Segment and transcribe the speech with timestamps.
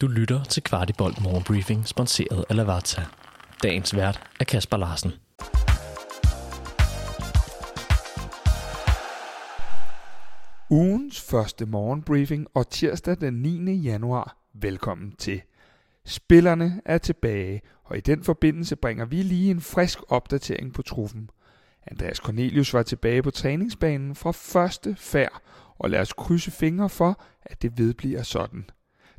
[0.00, 3.02] Du lytter til Kvartibolt Morgenbriefing, sponsoreret af Lavazza.
[3.62, 5.10] Dagens vært er Kasper Larsen.
[10.70, 13.74] Ugens første morgenbriefing og tirsdag den 9.
[13.74, 14.36] januar.
[14.54, 15.42] Velkommen til.
[16.04, 21.30] Spillerne er tilbage, og i den forbindelse bringer vi lige en frisk opdatering på truffen.
[21.86, 25.42] Andreas Cornelius var tilbage på træningsbanen fra første færd,
[25.78, 28.64] og lad os krydse fingre for, at det vedbliver sådan.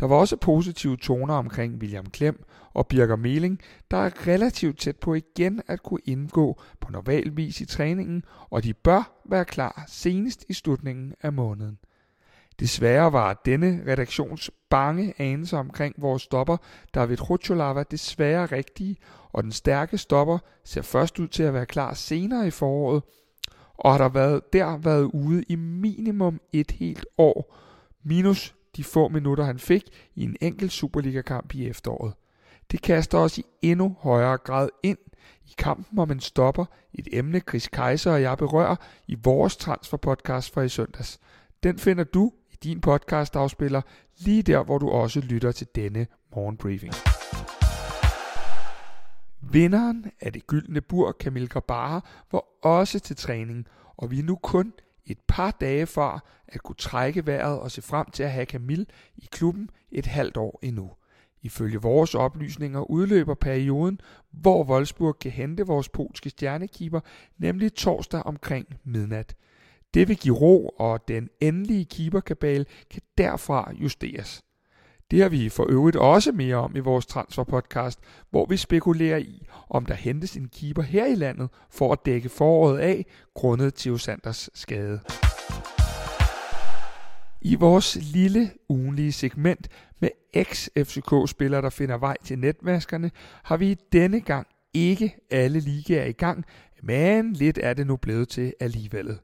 [0.00, 3.60] Der var også positive toner omkring William Klem og Birger Meling,
[3.90, 8.64] der er relativt tæt på igen at kunne indgå på normal vis i træningen, og
[8.64, 11.78] de bør være klar senest i slutningen af måneden.
[12.60, 16.56] Desværre var denne redaktions bange anelse omkring vores stopper
[16.94, 18.96] David Rucholava desværre rigtige,
[19.32, 23.02] og den stærke stopper ser først ud til at være klar senere i foråret,
[23.74, 27.56] og har der været, der været ude i minimum et helt år,
[28.04, 32.14] minus de få minutter han fik i en enkelt Superliga-kamp i efteråret.
[32.70, 34.98] Det kaster os i endnu højere grad ind
[35.46, 38.76] i kampen om en stopper, et emne Chris Kaiser og jeg berører
[39.08, 41.20] i vores transferpodcast fra i søndags.
[41.62, 43.82] Den finder du i din podcastafspiller
[44.18, 46.94] lige der, hvor du også lytter til denne morgenbriefing.
[49.52, 52.00] Vinderen af det gyldne bur, Kamil Grabara,
[52.32, 54.72] var også til træning, og vi er nu kun
[55.06, 58.86] et par dage fra at kunne trække vejret og se frem til at have Camille
[59.16, 60.90] i klubben et halvt år endnu.
[61.42, 67.00] Ifølge vores oplysninger udløber perioden, hvor Wolfsburg kan hente vores polske stjernekeeper,
[67.38, 69.36] nemlig torsdag omkring midnat.
[69.94, 74.42] Det vil give ro, og den endelige keeperkabal kan derfra justeres.
[75.14, 77.98] Det har vi for øvrigt også mere om i vores transferpodcast,
[78.30, 82.28] hvor vi spekulerer i, om der hentes en keeper her i landet for at dække
[82.28, 85.00] foråret af, grundet Theo Sanders skade.
[87.42, 89.68] I vores lille ugenlige segment
[90.00, 93.10] med ex-FCK-spillere, der finder vej til netmaskerne,
[93.42, 96.44] har vi denne gang ikke alle ligaer i gang,
[96.82, 99.18] men lidt er det nu blevet til alligevel.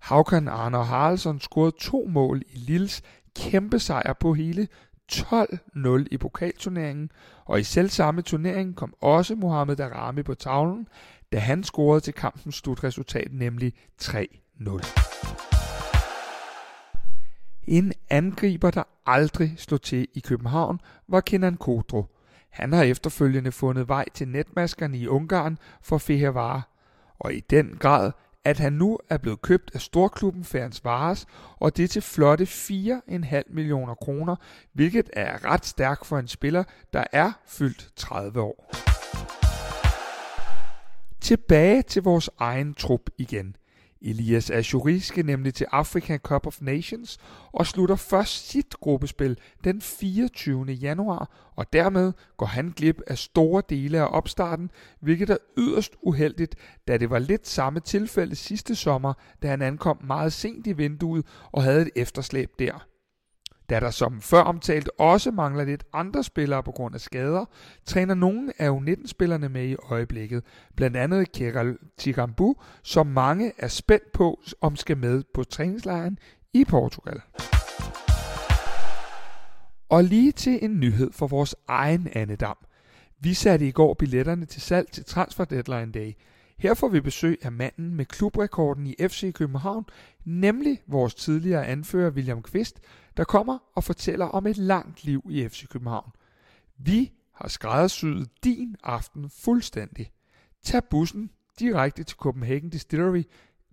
[0.00, 3.02] Haukan Arne Haraldsson scorede to mål i Lilles
[3.36, 4.68] kæmpe sejr på hele
[5.12, 7.10] 12-0 i pokalturneringen,
[7.44, 10.88] og i selv samme turnering kom også Mohamed Darami på tavlen,
[11.32, 13.72] da han scorede til kampens slutresultat, nemlig
[14.02, 14.16] 3-0.
[17.66, 22.04] En angriber, der aldrig slog til i København, var Kenan Kodro.
[22.50, 26.62] Han har efterfølgende fundet vej til netmaskerne i Ungarn for Fehervare,
[27.18, 28.12] og i den grad
[28.46, 31.26] at han nu er blevet købt af storklubben Færens Vares,
[31.56, 34.36] og det til flotte 4,5 millioner kroner,
[34.72, 38.72] hvilket er ret stærkt for en spiller, der er fyldt 30 år.
[41.20, 43.56] Tilbage til vores egen trup igen.
[44.06, 47.18] Elias Ashuri skal nemlig til Africa Cup of Nations
[47.52, 50.64] og slutter først sit gruppespil den 24.
[50.64, 56.54] januar, og dermed går han glip af store dele af opstarten, hvilket er yderst uheldigt,
[56.88, 59.12] da det var lidt samme tilfælde sidste sommer,
[59.42, 62.86] da han ankom meget sent i vinduet og havde et efterslæb der.
[63.70, 67.44] Da der som før omtalt også mangler lidt andre spillere på grund af skader,
[67.84, 70.44] træner nogle af U19-spillerne med i øjeblikket.
[70.76, 76.18] Blandt andet Keral Tigambu, som mange er spændt på, om skal med på træningslejren
[76.54, 77.20] i Portugal.
[79.88, 82.56] Og lige til en nyhed for vores egen andedam.
[83.20, 86.12] Vi satte i går billetterne til salg til Transfer Deadline Day–
[86.58, 89.84] her får vi besøg af manden med klubrekorden i FC København,
[90.24, 92.80] nemlig vores tidligere anfører William Kvist,
[93.16, 96.10] der kommer og fortæller om et langt liv i FC København.
[96.78, 100.12] Vi har skræddersyet din aften fuldstændig.
[100.62, 103.22] Tag bussen direkte til Copenhagen Distillery,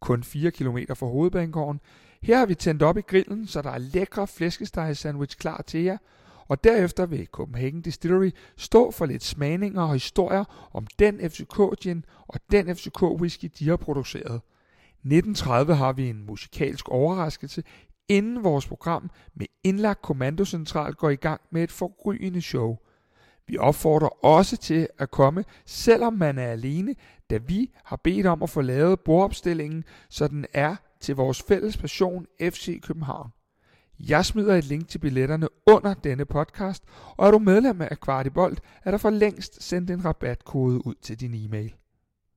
[0.00, 1.80] kun 4 km fra hovedbanegården.
[2.22, 5.80] Her har vi tændt op i grillen, så der er lækre flæskesteg sandwich klar til
[5.80, 5.98] jer–
[6.50, 12.40] og derefter vil Copenhagen Distillery stå for lidt smagninger og historier om den FCK-gin og
[12.50, 14.40] den FCK-whisky, de har produceret.
[15.04, 17.62] 1930 har vi en musikalsk overraskelse,
[18.08, 22.76] inden vores program med indlagt kommandocentral går i gang med et forrygende show.
[23.46, 26.94] Vi opfordrer også til at komme, selvom man er alene,
[27.30, 31.76] da vi har bedt om at få lavet bordopstillingen, så den er til vores fælles
[31.76, 33.30] passion FC København.
[34.08, 36.84] Jeg smider et link til billetterne under denne podcast,
[37.16, 41.20] og er du medlem af Kvartibolt, er der for længst sendt en rabatkode ud til
[41.20, 41.74] din e-mail.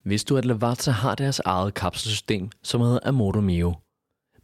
[0.03, 3.73] Hvis du at Lavazza har deres eget kapselsystem, som hedder Amorto Mio.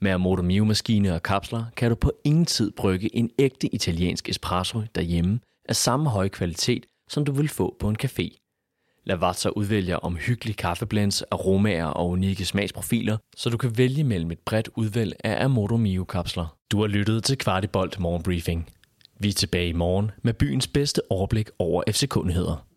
[0.02, 4.30] Med Amorto Mio maskiner og kapsler kan du på ingen tid brygge en ægte italiensk
[4.30, 5.40] espresso derhjemme
[5.70, 8.49] af samme høje kvalitet, som du vil få på en café.
[9.06, 14.70] Lavazza udvælger omhyggelige kaffeblends, aromaer og unikke smagsprofiler, så du kan vælge mellem et bredt
[14.76, 16.56] udvalg af Amodo Mio kapsler.
[16.72, 18.70] Du har lyttet til Kvartibolt Morgenbriefing.
[19.20, 22.69] Vi er tilbage i morgen med byens bedste overblik over FC-kundigheder.